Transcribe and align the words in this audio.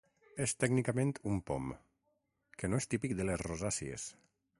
És 0.43 0.53
tècnicament 0.61 1.11
un 1.31 1.35
pom, 1.49 1.67
que 2.63 2.71
no 2.71 2.79
és 2.85 2.89
típic 2.95 3.15
de 3.21 3.29
les 3.29 3.45
rosàcies. 3.49 4.09